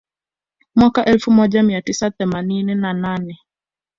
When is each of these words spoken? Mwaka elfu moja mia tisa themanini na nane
Mwaka 0.75 1.05
elfu 1.05 1.31
moja 1.31 1.63
mia 1.63 1.81
tisa 1.81 2.11
themanini 2.11 2.75
na 2.75 2.93
nane 2.93 3.39